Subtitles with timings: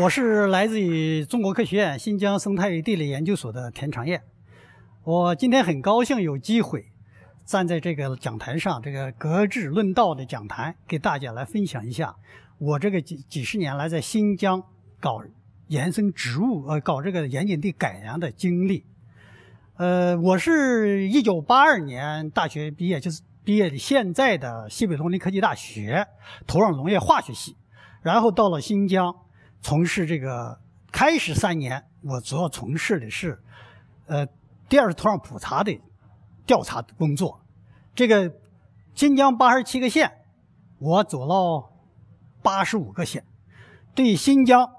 [0.00, 4.22] 我是来自于中国科学院新疆生态与地理研究所的田长燕。
[5.04, 6.86] 我今天很高兴有机会
[7.44, 12.16] 站在这个讲台上，这个格致论道的讲坛，给大家来分享一下
[12.56, 14.62] 我这个几几十年来在新疆
[15.00, 15.22] 搞
[15.66, 18.86] 野生植物呃搞这个盐碱地改良的经历。
[19.76, 26.06] 呃，我是一九八二年大学毕业，就是毕业的现在的西北农林科技大学
[26.46, 27.58] 土壤农业化学系，
[28.00, 29.14] 然后到了新疆。
[29.62, 30.58] 从事这个
[30.90, 33.38] 开始三年，我主要从事的是，
[34.06, 34.26] 呃，
[34.68, 35.78] 第二土壤普查的
[36.46, 37.40] 调查工作。
[37.94, 38.32] 这个
[38.94, 40.10] 新疆八十七个县，
[40.78, 41.70] 我走了
[42.42, 43.24] 八十五个县。
[43.94, 44.70] 对新疆，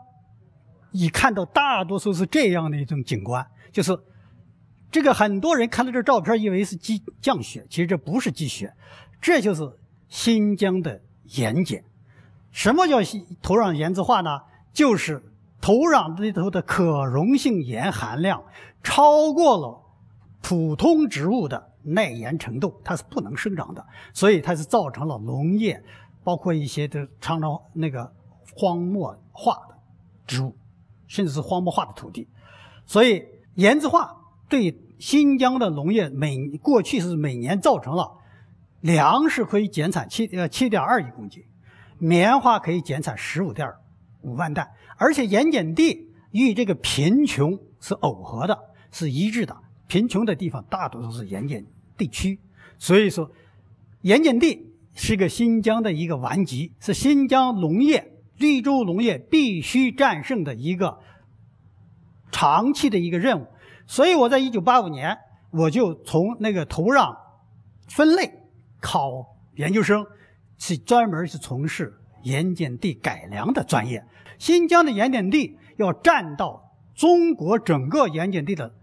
[0.92, 3.98] 你看到大多数是这样的一种景观，就是
[4.90, 8.74] 这个很多人看到这照片，以为是积降雪，其实这不是积雪，
[9.22, 9.62] 这就是
[10.08, 11.84] 新疆的盐碱。
[12.52, 12.98] 什么叫
[13.42, 14.30] 土壤盐质化呢？
[14.74, 15.24] 就是
[15.60, 18.44] 土壤里头的可溶性盐含量
[18.82, 19.82] 超过了
[20.42, 25.84] 普通植物的耐盐程度，它是不能生长的，所以它是造成了农业，
[26.24, 28.12] 包括一些的常常那个
[28.56, 29.76] 荒漠化的
[30.26, 30.56] 植物，
[31.08, 32.28] 甚至是荒漠化的土地。
[32.86, 33.24] 所以
[33.56, 34.16] 盐质化
[34.50, 38.18] 对新疆的农业每过去是每年造成了
[38.80, 41.44] 粮食可以减产七呃七点二亿公斤，
[42.00, 43.72] 棉花可以减产十五点。
[44.22, 48.58] 五万担，而且盐碱地与这个贫穷是耦合的，
[48.92, 49.56] 是一致的。
[49.88, 51.66] 贫穷的地方大多数是盐碱
[51.98, 52.40] 地区，
[52.78, 53.30] 所以说，
[54.02, 61.00] 盐碱地是个新疆的一个顽疾，是新疆农业、绿洲农业必须战胜的一个
[62.32, 63.48] 长期的一个任务。
[63.86, 65.18] 所以我在一九八五年，
[65.52, 67.18] 我就从那个土壤
[67.90, 68.32] 分类
[68.80, 70.06] 考研究生，
[70.58, 72.01] 去专门去从事。
[72.24, 74.04] 盐碱地改良的专业，
[74.38, 78.74] 新疆的盐碱地要占到中国整个盐碱地的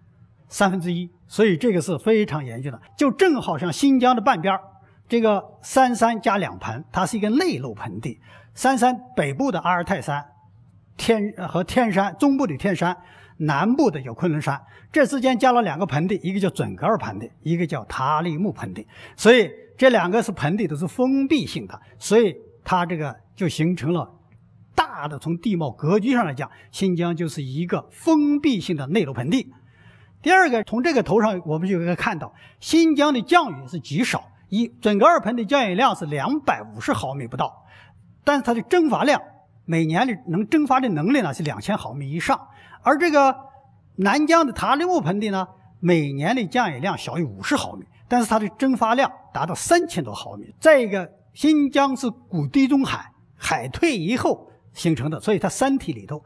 [0.49, 2.81] 三分之一，所以这个是非常严峻的。
[2.97, 4.59] 就正好像新疆的半边
[5.09, 8.19] 这个三山加两盆，它是一个内陆盆地。
[8.55, 10.25] 三山北部的阿尔泰山、
[10.97, 12.97] 天和天山，中部的天山，
[13.37, 14.61] 南部的有昆仑山，
[14.91, 18.87] 这之间加了两个盆地，一个叫准格尔盆地，一个叫塔里木盆地。
[19.17, 23.15] 所以这两个是盆地，都是封闭性的，所以它这个。
[23.39, 24.11] 就形成了
[24.75, 29.53] 大的从地貌格局上来讲，新疆就是一个封闭性的内陆盆地。
[30.21, 37.65] 第二个，从这个头上我们就可以看到，新疆的降雨是极少，一整个二盆的降雨量是两百五十毫米不到，
[38.25, 39.23] 但是它的蒸发量
[39.65, 42.49] 每年的能蒸发的能力呢是两千毫米以上。
[42.83, 43.37] 而这个
[43.95, 45.47] 南疆的塔里木盆地呢，
[45.79, 50.53] 每年的降雨量小于五十毫米，但是它的蒸发量达到三千多毫米。
[50.59, 53.13] 再一个，新疆是古地中海。
[53.39, 56.23] 海退以后形成的，所以它山体里头、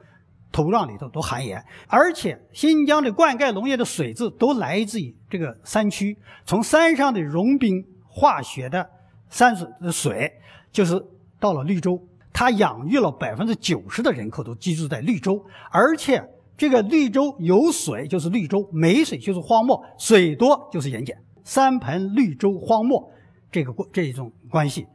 [0.51, 8.89] 土壤里头都含盐，而且新疆的灌溉农业的水质都来自于这个山区，从山上的融冰化雪的
[9.29, 10.33] 山水的水，
[10.71, 11.01] 就是
[11.39, 11.99] 到了绿洲，
[12.33, 16.23] 它养育了百分之九十的人口都居住在绿洲，而且
[16.57, 23.11] 这个绿洲有水就是绿洲，没水就是荒漠，水多就是盐碱，三盆绿洲荒漠
[23.51, 24.87] 这个过这一种关系。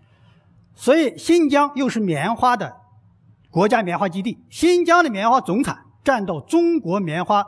[0.78, 2.72] 所以新疆又是棉花的
[3.50, 7.44] 国家棉花基地，新疆的棉花总产占到中国棉花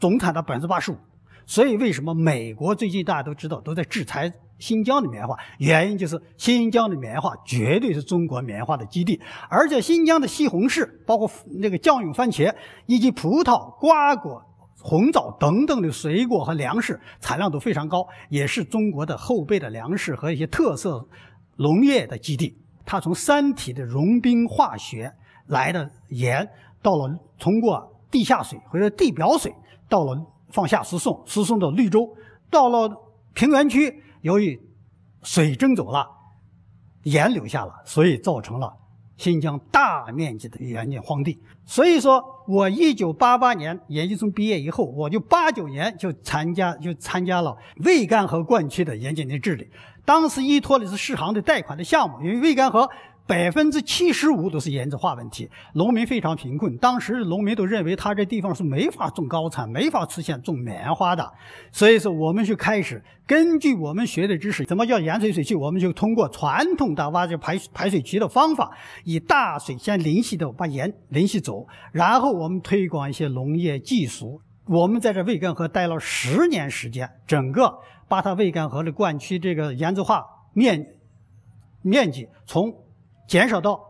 [0.00, 0.96] 总产的百分之八十五。
[1.44, 5.36] 所以为什么美国最近大家都知道都在制裁新疆的棉花？
[5.58, 12.54] 原因就是新疆的棉花绝对是中国棉花的基地，而且新疆的西红柿、包括那个酱用番茄
[12.86, 14.42] 以及葡萄、瓜果、
[14.80, 21.06] 红枣等等的水果和粮食产量都非常高，也是中国的后备的粮食和一些特色
[21.56, 22.61] 农业的基地。
[22.84, 25.12] 它从山体的融冰化学
[25.46, 26.48] 来的盐，
[26.82, 29.54] 到了通过地下水或者地表水，
[29.88, 30.16] 到了
[30.50, 32.08] 放下输送，输送到绿洲，
[32.50, 32.90] 到了
[33.34, 34.60] 平原区，由于
[35.22, 36.06] 水蒸走了，
[37.04, 38.72] 盐留下了，所以造成了
[39.16, 41.40] 新疆大面积的盐碱荒地。
[41.64, 49.70] 所以说我一九八八年研究生毕业以后，我就八九年就参加就参加了渭干河灌区的盐碱地治理。
[50.04, 52.88] 当时依托的是市行的贷款的项目，因为渭干河
[53.24, 56.76] 百分之七十五都是盐质化问题，农民非常贫困。
[56.78, 61.32] 当时农民都认为他这地方是没法种高产，没法出现种棉花的。
[61.70, 65.54] 所以说，我们就开始根据我们学的知识，什么叫盐水水渠？
[65.54, 68.72] 我们就通过传统的挖掘排排水渠的方法，
[69.04, 74.40] 以大水先淋洗的把盐淋洗走，然后我们推广一些农业技术。
[74.66, 77.72] 我们在这渭干河待了十年时间，整个。
[78.12, 80.22] 把它渭干河的灌区这个盐质化
[80.52, 80.98] 面
[81.80, 82.70] 面积从
[83.26, 83.80] 减少到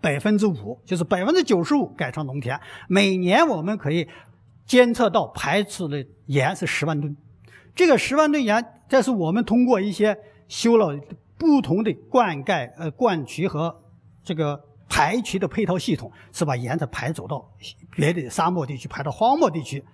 [0.00, 2.60] 百分之五，就是百分之九十五改成农田。
[2.86, 4.06] 每年我们可以
[4.64, 7.16] 监测到排出的盐是十万吨。
[7.74, 10.96] 这个十万吨盐，这是我们通过一些修了
[11.36, 13.82] 不同的灌溉、呃灌渠和
[14.22, 17.50] 这个排渠的配套系统，是把盐再排走到
[17.90, 19.84] 别的沙漠地区，排到荒漠地区。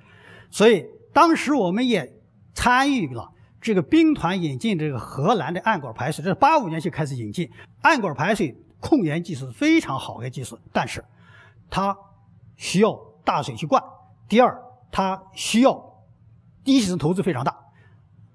[0.51, 0.85] 所以
[1.15, 2.13] 当时我们也
[2.53, 7.51] 参与了这个兵团引进这个荷兰的暗管排水，这是八五年就开始引进
[7.83, 10.59] 暗管排水控盐技术是，非常好的技术。
[10.73, 11.05] 但是
[11.69, 11.97] 它
[12.57, 13.83] 需要大水去灌，
[14.29, 14.57] 第二
[14.93, 15.75] 它需要
[16.63, 17.53] 第一是投资非常大。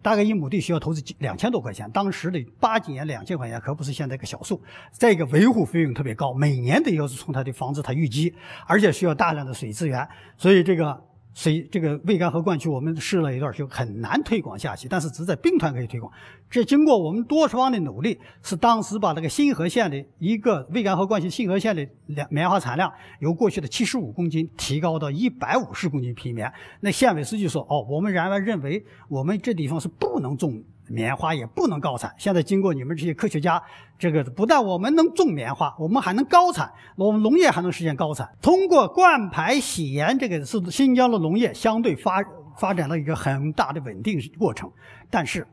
[0.01, 4.61] 大概一亩地需要投资两千多块钱，当时的八几年两千块钱可不是现在个小数。
[4.91, 8.35] 再一个维护费用特别高，每年得要从它的房子它淤积，
[8.67, 10.05] 而且需要大量的水资源，
[10.37, 11.01] 所以这个。
[11.33, 14.87] 所以这个未干河灌区，我们试了一段，就很难推广下去。
[14.87, 16.11] 但是只在兵团可以推广。
[16.49, 26.51] 这经过我们多方的努力，是当时把那个新河县的一个未干河灌区新河县的两棉花产量，由过去的七十五公斤提高到一百五十公斤皮棉。
[26.81, 30.63] 那县委书记说：“哦，我们原来认为我们这地方是不能种。”
[30.93, 32.13] 棉花也不能高产。
[32.17, 33.61] 现在经过你们这些科学家，
[33.97, 38.29] 这个不但我们能种棉花，我们还能高产，我们农业还能实现高产。
[38.41, 42.23] 通过灌排洗盐，这个是新疆的农业相对发
[42.57, 44.71] 发展了一个很大的稳定过程。
[45.09, 45.47] 但是，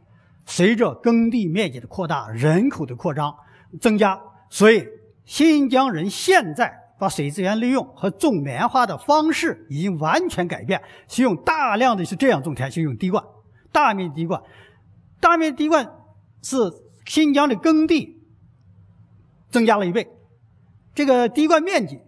[0.45, 3.35] 随着耕地面积的扩大，人口的扩张
[3.81, 4.21] 增加，
[4.51, 4.87] 所以
[5.25, 13.25] 新疆人现在把水资源利用和种棉花的方式已经完全改变，是用大量的是这样种田，是用滴灌，
[13.73, 14.43] 大面积滴灌。
[15.21, 15.87] 大面积滴灌
[16.43, 16.57] 是
[17.05, 18.19] 新疆的耕地
[19.51, 20.09] 增加了一倍，
[20.95, 22.01] 这个滴灌面积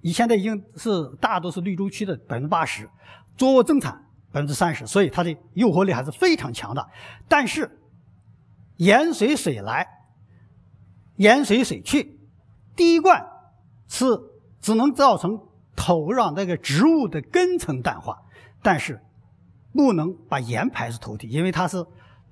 [0.00, 0.90] 以现在已经是
[1.20, 2.90] 大多是绿洲区的百分之八十，
[3.36, 3.92] 作物增产
[4.32, 6.84] 百分之三十，所以它的诱惑力还是非常强的。
[7.28, 7.78] 但是
[8.78, 9.86] 盐水水来，
[11.16, 12.18] 盐水水去，
[12.74, 13.24] 滴灌
[13.86, 14.04] 是
[14.60, 15.38] 只能造成
[15.76, 18.20] 土壤那个植物的根层淡化，
[18.62, 19.00] 但是
[19.72, 21.86] 不能把盐排出土地，因为它是。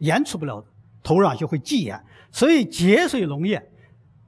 [0.04, 0.64] 盐出不了，
[1.02, 1.98] 土壤就会积盐，
[2.30, 3.70] 所以节水农业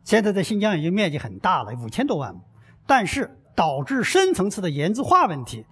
[0.04, 2.40] 现在在新疆已经面积很大了，五千多万亩，
[2.86, 5.64] 但是导致深层次的盐质化问题，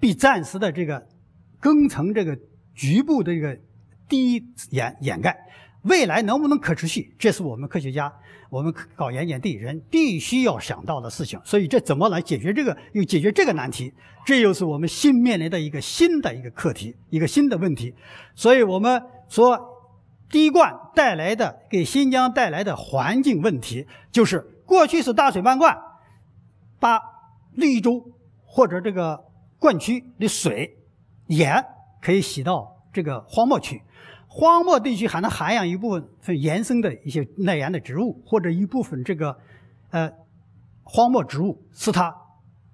[0.00, 1.06] 被暂时的这个
[1.60, 2.38] 耕层这个
[2.74, 3.58] 局部的这个
[4.08, 5.36] 低盐掩盖。
[5.82, 8.10] 未来能不能可持续，这是我们科学家、
[8.48, 11.38] 我们搞盐碱地人必须要想到的事情。
[11.44, 13.92] 所以这怎么来解决这个，又解决这个难题？
[14.24, 17.92] 这又是我们新面临的一个新的一个课题，一个新的问题。
[18.34, 19.02] 所以我们。
[19.28, 19.58] 说
[20.30, 25.76] 滴灌带来的给新疆带来的环境问题，就是过去是大水漫灌，
[26.80, 27.00] 把
[27.52, 28.02] 绿洲
[28.44, 29.24] 或者这个
[29.58, 30.76] 灌区的水
[31.28, 31.64] 盐
[32.00, 33.82] 可以洗到这个荒漠区，
[34.26, 39.36] 荒漠地区还能涵养一部分延伸的一些耐盐的植物，或者一部分这个
[39.90, 40.10] 呃
[40.82, 42.14] 荒漠植物，使它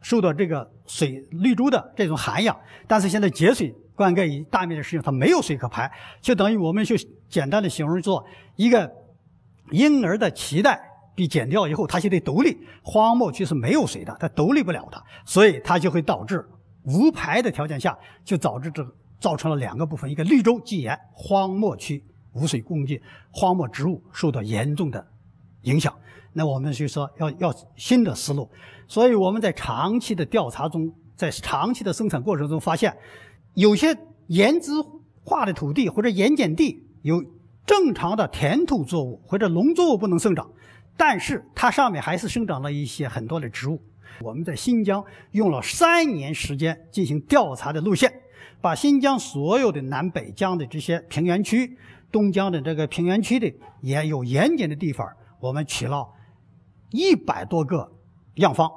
[0.01, 2.59] 受到这个水绿洲的这种涵养。
[2.87, 3.75] 但是现在节水。
[4.01, 5.93] 灌溉以大面积使用，它没有水可排，
[6.23, 6.97] 就等于我们就
[7.29, 8.27] 简单的形容做
[8.57, 8.91] 一个
[9.73, 10.81] 婴儿的脐带
[11.15, 12.57] 被剪掉以后，它就得独立。
[12.83, 16.43] 荒漠区是没有水的，它独立不了的，所以它就会导致
[16.85, 17.95] 无排的条件下，
[18.25, 18.83] 就导致这
[19.19, 22.99] 造成了两个部分：一个绿洲积盐，荒漠区无水供给，
[23.31, 25.07] 荒漠植物受到严重的
[25.65, 25.95] 影响。
[26.33, 28.51] 那我们就说要要新的思路，
[28.89, 32.97] 所以我们在长期的调查中，在长期的生产过程中发现。
[33.55, 33.97] 有些
[34.29, 34.73] 盐渍
[35.25, 37.23] 化的土地或者盐碱地有
[37.67, 40.51] 正常的田土作物或者农作物不能生长，
[40.97, 43.81] 但是它上面还是生长了一些很多的植物。
[44.23, 48.13] 我们在新疆用了三年时间进行调查的路线，
[48.61, 51.77] 把新疆所有的南北疆的这些平原区、
[52.11, 55.07] 东疆的这个平原区的也有盐碱的地方，
[55.41, 56.09] 我们取了
[56.91, 57.93] 一百多个
[58.37, 58.71] 样方，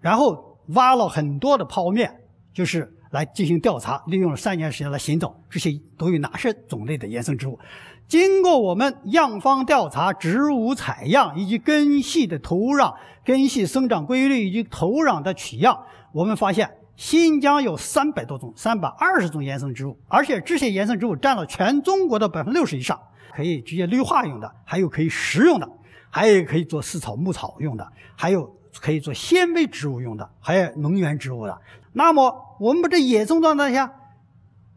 [0.00, 2.20] 然后挖了很多的泡面，
[2.52, 2.94] 就是。
[3.10, 7.58] 来进行调查，利用了三年时间来寻找这些都有哪些种类的野生植物。
[8.06, 15.78] 经过我们样方调查、植物采样以及根系的土壤、根系生长规律以及土壤的取样，
[16.12, 22.98] 我们发现新疆有三百多种、三百二十种野生植物，而且这些野生植物占了全中国的百分之六十以上，
[23.34, 25.70] 可以直接绿化用的，还有可以食用的，
[26.08, 27.86] 还有可以做饲草、牧草用的，
[28.16, 28.50] 还有
[28.80, 31.58] 可以做纤维植物用的，还有能源植物的。
[31.98, 33.92] 那么，我们把这野生状态下，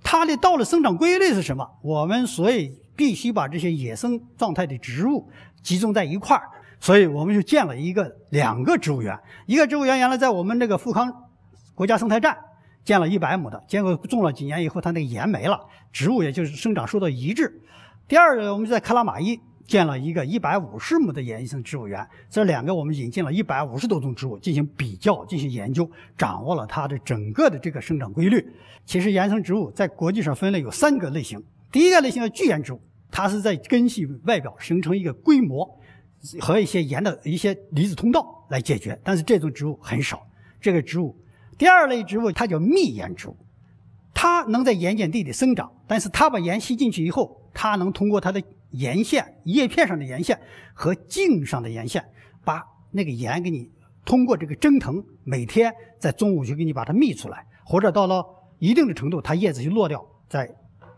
[0.03, 1.69] 它的道路生长规律是什么？
[1.83, 5.29] 我们所以必须把这些野生状态的植物
[5.61, 6.49] 集中在一块儿，
[6.79, 9.15] 所以我们就建了一个两个植物园。
[9.45, 11.13] 一个植物园原来在我们那个富康
[11.75, 12.35] 国家生态站
[12.83, 15.59] 建了一百亩的，结果种了几年以后，它那个盐没了，
[15.93, 17.61] 植物也就是生长受到抑制。
[18.07, 19.39] 第二个，我们在克拉玛依
[19.71, 22.05] 建了一个一百五十亩的野生植物园。
[22.29, 28.45] 这两个我们引进了一百五十多种植物进行比较、进行研究，掌握了它的整个的这个生长规律。
[28.85, 35.79] 其实野生植物在国际上分类有三个类型，第一个类型叫巨岩植物，它是在根系外表形成一个规模
[36.41, 40.27] 和一些盐的一些离子通道来解决，但是这种植物很少。
[40.59, 41.15] 这个植物，
[41.57, 43.37] 第二类植物它叫密岩植物。
[44.13, 50.39] 它能在盐碱地里生长，但是它把盐吸进去以后，它能通过它的盐线、叶片上的盐线
[50.73, 52.03] 和茎上的盐线，
[52.43, 53.71] 把那个盐给你
[54.03, 58.25] 通过这个蒸腾，每天在中午就给你把它泌出来，或者到了
[58.59, 60.49] 一定的程度，它叶子就落掉，再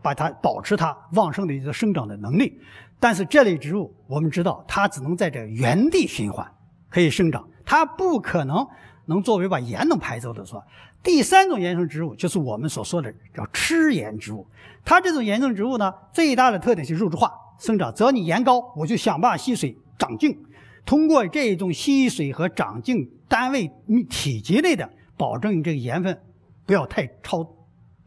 [0.01, 2.59] 把它保持它旺盛的一个生长的能力。
[2.99, 6.49] 但是这类植物，我们知道它只能在这原地循环
[6.89, 8.67] 可以生长，它不可能。
[9.05, 10.63] 能作为把盐能排走的说，
[11.03, 14.47] 第三种盐生植物就是我们所说的叫吃盐植物。
[14.85, 17.93] 它这种盐生植物呢，最大的特点是肉质化生长。
[17.93, 20.37] 只要你盐高，我就想办法吸水长茎。
[20.85, 23.71] 通过这种吸水和长茎单位
[24.09, 26.21] 体积内的，保证你这个盐分
[26.65, 27.47] 不要太超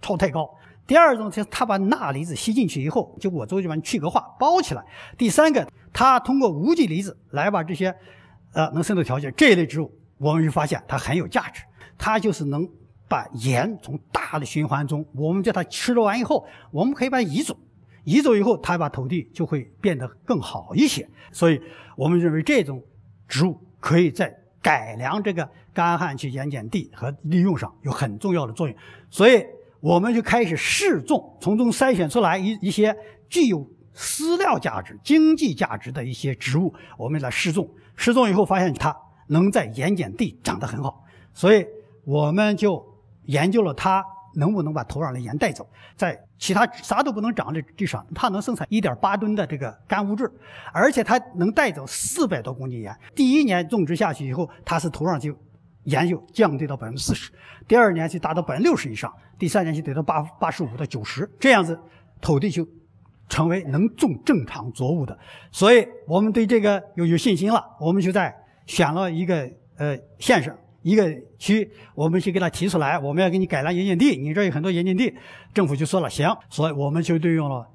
[0.02, 0.46] 超太高。
[0.86, 4.84] 第二种就是它把钠离子吸进去以后，就我做就把去壳化包起来。
[5.16, 7.92] 第三个，它通过无机离子来把这些
[8.52, 9.90] 呃能渗透条件这一类植物。
[10.18, 11.62] 我们就发现它很有价值，
[11.96, 12.68] 它就是能
[13.08, 17.58] 把盐从大的循环中，我们叫它吃了完以后，我们可以把它移走，
[18.06, 21.06] 移走以后，它把土地就会变得更好一些。
[21.30, 21.60] 所以
[21.94, 22.82] 我们认为这种
[23.28, 28.74] 植物可以在改良这个干旱期盐碱地和利用上有很重要的作用。
[29.10, 29.44] 所以
[29.80, 32.96] 我们就开始试种，从中筛选出来一一些
[33.28, 37.68] 具有饲料价值、经济价值的一些植物，我们来试种。
[37.94, 38.96] 试种以后发现它。
[39.28, 41.02] 能在盐碱地长得很好，
[41.34, 41.66] 所以
[42.04, 42.80] 我们就
[43.24, 44.00] 研究了它
[44.36, 50.30] 能不能把土壤的盐带走，在其他啥都不能长的地上，它能生产一点八吨的这个干物质，
[50.72, 52.96] 而且它能带走四百多公斤盐。
[53.14, 55.34] 第一年种植下去以后，它是土壤就
[55.84, 57.30] 盐就降低到百分之四十，
[57.66, 61.78] 第二年就达到百分之六十以上，第三年就得到八八十五到九十，这样子
[62.20, 62.66] 土地就
[63.28, 65.18] 成为能种正常作物的。
[65.50, 68.34] 所以我们对这个有有信心了，我们就在。
[68.66, 70.52] 选了一个呃县省
[70.86, 71.04] 一个
[71.36, 75.12] 区，我们去给他提出来，我们要给你改良盐碱地，你这有很多盐碱地，
[75.52, 77.66] 政府就说了行，所以我们就对用了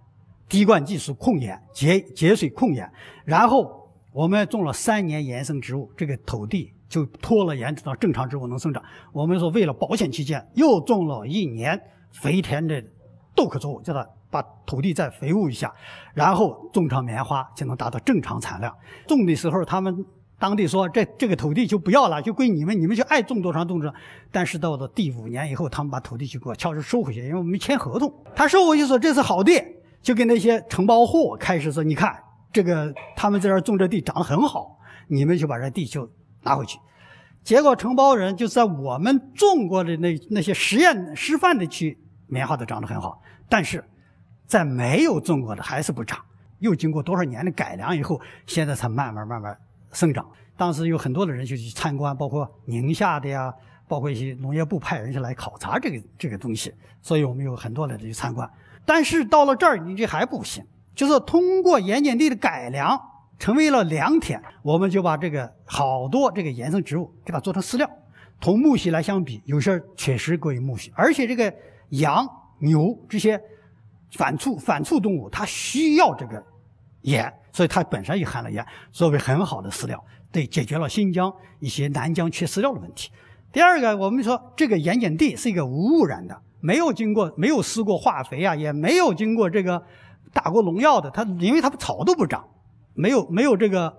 [0.47, 2.89] 滴灌技术控盐节节水控盐，
[3.25, 8.81] 然后我们种了三年盐生植物，这个土地就脱了盐，直到正常植物能生长。
[9.11, 11.77] 我们说为了保险起见，又种了一年
[12.13, 12.81] 肥田的
[13.35, 15.69] 豆科作物，叫它把土地再肥沃一下，
[16.13, 18.73] 然后种上棉花就能达到正常产量。
[19.05, 19.93] 种的时候他们。
[20.41, 24.01] 当地说这这个土地就不要了，就归你们，你们就爱种多长种多长。
[24.31, 28.11] 但是到了第五年以后，他们把土地就给我悄悄收回去，因为我们没签合同。
[28.35, 29.61] 他收回去说这是好地，
[30.01, 32.17] 就跟那些承包户开始说，你看
[32.51, 36.79] 这个他们在这种这地长得很好，你们就把这地就拿回去。
[37.43, 41.95] 结果承包人就在我们种过的那那些实验示范的区，
[42.25, 43.83] 棉花都长得很好，但是
[44.47, 46.19] 在没有种过的还是不长。
[46.57, 49.55] 又经过多少年的改良以后，现在才慢慢慢慢。
[49.91, 50.25] 生长，
[50.57, 53.53] 当时有很多的人就去参观，包括宁夏的呀，
[53.87, 58.49] 包括一些农业部派人去来考察这个这个东西，所以我们有很多的人去参观。
[58.85, 60.63] 但是到了这儿，你这还不行，
[60.95, 62.99] 就是通过盐碱地的改良，
[63.37, 67.89] 成为了良田，我们就把这个好多这个野生植物给它做成饲料。
[68.39, 71.53] 同木系来相比，有些确实过于木系，而且这个
[71.89, 73.39] 羊、牛这些
[74.13, 76.43] 反刍反刍动物，它需要这个
[77.01, 77.31] 盐。
[77.53, 81.29] 所以它本身也含了盐，作为很好的饲料，对解决了新疆
[81.59, 83.11] 一些南疆缺饲料的问题。
[83.51, 89.83] 第二个，我们说这个盐碱地是一个无污染的，没有经过没有施过化肥啊，也没有经过这个
[90.31, 92.47] 打过农药的，它因为它草都不长，
[92.93, 93.93] 没有没有这个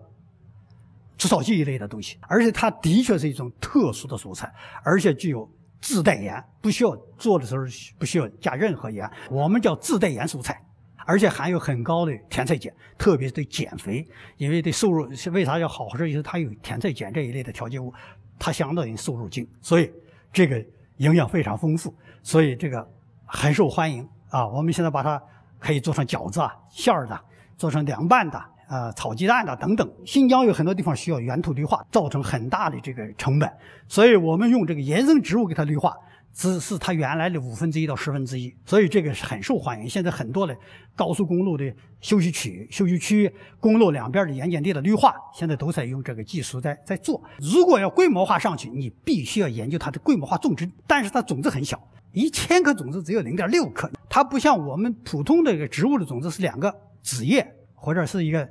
[1.18, 4.50] 除草剂一类的东西，而且它的确是一种特殊的蔬菜，
[4.82, 5.47] 而且具有
[5.82, 7.62] 自带盐，不需要做的时候
[7.99, 10.59] 不需要加任何盐，我们叫自带盐蔬菜。
[11.04, 14.06] 而且含有很高的甜菜碱，特别是对减肥，
[14.37, 15.88] 因为对瘦肉为啥要好？
[15.97, 17.92] 是因为它有甜菜碱这一类的调节物，
[18.38, 19.90] 它相当于瘦肉精，所以
[20.32, 20.64] 这个
[20.99, 22.87] 营养非常丰富，所以这个
[23.26, 24.47] 很受欢迎啊。
[24.49, 25.21] 我们现在把它
[25.59, 27.21] 可以做成饺子啊、馅儿的，
[27.56, 29.90] 做成凉拌的，呃，炒鸡蛋的等等。
[30.04, 33.50] 新疆有很多地方需要原土绿化，造成很大的这个成本，
[33.88, 35.97] 所以我们用这个野生植物给它绿化。
[36.35, 39.89] 只是它原来的五分之一到十分之一，所以这个是很受欢迎。
[39.89, 40.57] 现在很多的
[40.97, 47.23] 高速公路的休息区、休息区、公路两边的盐碱地的绿化，现在都在用这个技术在在做。
[47.39, 51.79] 如果要规模化上去，你必须要研究它的规模化种植，但是它种子很小，
[52.12, 58.49] 一千颗种子只有零点六克，它不像我们普通的一个植物的种子是两个子叶或者是一个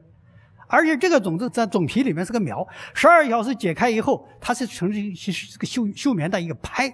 [0.67, 6.93] 而且这个种子在种皮里面是个苗，十二小时解开以后，它是成其实是个休休眠的一个胚。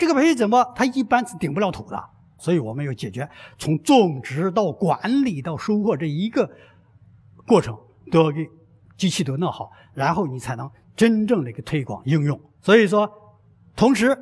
[0.00, 2.02] 这个胚怎么它一般是顶不了土的，
[2.38, 3.28] 所以我们要解决
[3.58, 6.50] 从种植到管理到收获这一个
[7.46, 7.78] 过程
[8.10, 8.48] 都要给
[8.96, 12.40] 机器都弄好，然后你才能真正的一个推广应用。
[12.62, 13.08] 所以说，
[13.76, 14.16] 同时。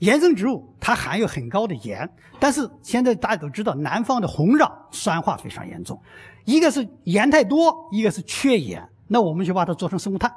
[0.00, 2.06] 盐生植物它含有很高的盐，
[2.38, 5.98] 但是现在大家都知道，南方的红壤酸化非常严重，
[6.44, 8.86] 一个是盐太多，一个是缺盐。
[9.06, 10.30] 那我们就把它做成生物炭，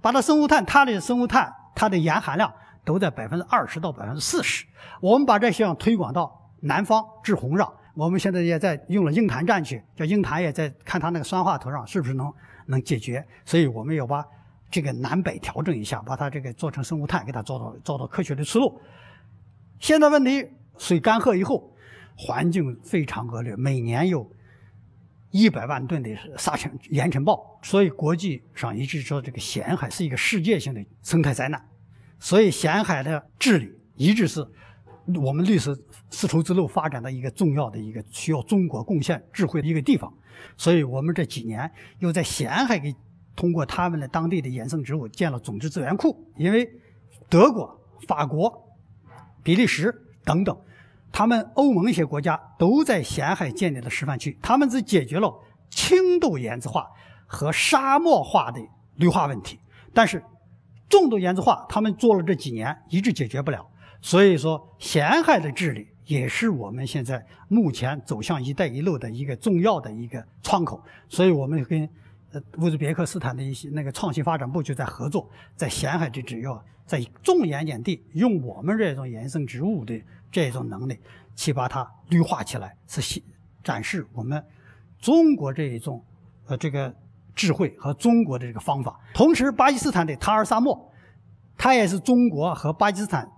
[0.00, 2.52] 把它生物炭，它的生物炭它的盐含量
[2.84, 4.64] 都在百分之二十到百分之四十。
[5.00, 12.32] 我们把这项推广到南方治红上，我们现在也在用了鹰潭站去，叫鹰潭也在看它那个酸化土壤是不是能
[12.66, 14.24] 能解决，所以我们要把。
[14.70, 18.80] 这个南北调整一下，把它这个做成生物炭，给它做到做到科学的出路。
[19.78, 20.44] 现在问题，
[20.78, 21.72] 水干涸以后，
[22.16, 24.28] 环境非常恶劣，每年有
[25.30, 31.64] 一百万吨的沙尘盐尘暴，所以国际上一直说这个咸海是一个世界性的生态灾难。
[32.24, 34.44] 所以咸海的治理一直是
[35.22, 35.78] 我们绿色
[36.08, 40.10] 丝绸之路发展的一个重要的一个需要中国贡献智慧的一个地方。
[40.56, 42.94] 所以我们这几年又在咸海给。
[43.36, 46.70] 通过他们的当地的野生植物建了种子资源库，因为
[47.28, 47.68] 德国、
[48.06, 48.48] 法国、
[49.42, 49.92] 比利时
[50.24, 50.56] 等等，
[51.10, 55.34] 他们欧盟一些国家都在咸海建立了示范区，他们只解决了
[55.68, 56.86] 轻度盐渍化
[57.26, 58.60] 和沙漠化的
[58.94, 59.58] 绿化问题，
[59.92, 60.22] 但是
[60.94, 63.66] 重度盐渍化他们做了这几年一直解决不了，
[64.00, 71.88] 所以说咸海的治理也是我们现在目前走向“一带一路”的一个重要的一个窗口，所以我们跟。
[72.58, 80.98] 乌兹别克斯坦的一些那个创新发展部就在合作，在咸海的只要在重盐碱地用我们这种盐生植物的这种能力
[81.36, 83.22] 去把它绿化起来，是
[83.62, 84.44] 展示我们
[84.98, 86.04] 中国这一种
[86.46, 86.92] 呃这个
[87.34, 88.98] 智慧和中国的这个方法。
[89.14, 90.92] 同时，巴基斯坦的塔尔沙漠，
[91.56, 93.28] 它也是中国和巴基斯坦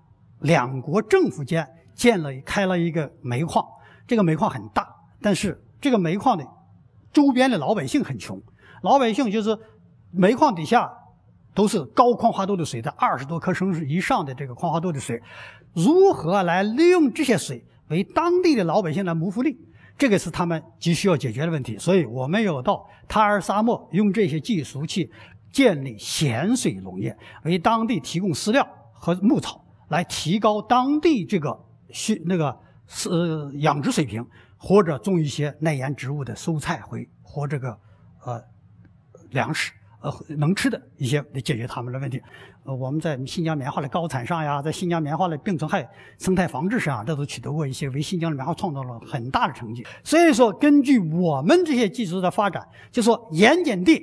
[0.40, 3.64] 两国政府间建了开了一个煤矿，
[4.06, 4.86] 这个煤矿很大，
[5.20, 6.46] 但是这个煤矿的
[7.12, 8.40] 周边的老百姓很穷。
[8.82, 9.58] 老百姓就是
[10.10, 10.92] 煤矿底下
[11.54, 15.20] 都是高矿化度的水，在二十多克升以上的这个矿化度的水，
[15.74, 19.58] 如何来利用这些水为当地的老百姓来谋福利？
[19.98, 21.78] 这个是他们急需要解决的问题。
[21.78, 25.10] 所以我们要到塔尔沙漠用这些技术去
[25.50, 31.58] 建立咸水农业，为当地提供饲料和牧草，来提高当地这个
[31.90, 33.10] 需那个是
[33.58, 37.78] 养殖水平，或者种一些耐盐植物的蔬菜或或这个
[38.24, 38.42] 呃。
[39.30, 42.20] 粮食，呃，能吃的一些来解决他们的问题。
[42.64, 49.84] 呃，我们在新疆棉花的高产上呀，在新疆棉花的病虫害生态防治上，这都取得过一些为新疆的棉花创造了很大的成绩。
[50.04, 54.00] 所以说，根据我们这些技术的发展，就说盐碱地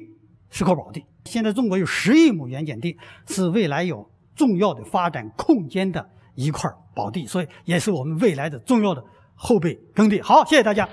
[0.49, 1.03] 是块宝地。
[1.25, 9.03] 现在中国有十亿亩盐碱地，是未来有重要的发展空间的一块宝地，所以也是我们未来的重要的
[9.36, 10.21] 后备耕地。
[10.21, 10.88] 好，谢谢大家。